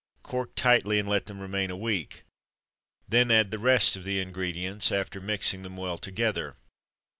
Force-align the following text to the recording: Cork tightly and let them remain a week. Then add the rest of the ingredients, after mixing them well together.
Cork 0.23 0.55
tightly 0.55 0.97
and 0.97 1.07
let 1.07 1.27
them 1.27 1.39
remain 1.39 1.69
a 1.69 1.77
week. 1.77 2.23
Then 3.07 3.29
add 3.29 3.51
the 3.51 3.59
rest 3.59 3.95
of 3.95 4.03
the 4.03 4.19
ingredients, 4.19 4.91
after 4.91 5.21
mixing 5.21 5.61
them 5.61 5.77
well 5.77 5.99
together. 5.99 6.55